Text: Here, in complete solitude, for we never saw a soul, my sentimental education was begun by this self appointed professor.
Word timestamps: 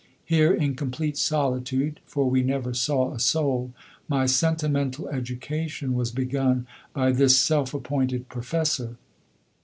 Here, 0.25 0.51
in 0.51 0.73
complete 0.73 1.15
solitude, 1.15 1.99
for 2.07 2.27
we 2.27 2.41
never 2.41 2.73
saw 2.73 3.11
a 3.13 3.19
soul, 3.19 3.71
my 4.07 4.25
sentimental 4.25 5.07
education 5.09 5.93
was 5.93 6.09
begun 6.09 6.65
by 6.91 7.11
this 7.11 7.37
self 7.37 7.75
appointed 7.75 8.27
professor. 8.27 8.97